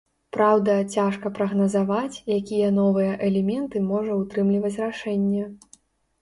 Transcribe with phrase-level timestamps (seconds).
[0.35, 5.45] Праўда, цяжка прагназаваць, якія новыя элементы можа ўтрымліваць рашэнне.